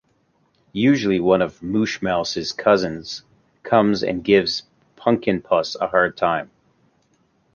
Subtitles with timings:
[0.73, 3.21] Usually one of Mushmouse's cousins
[3.61, 4.63] comes and gives
[4.95, 6.49] Punkin' Puss a hard time.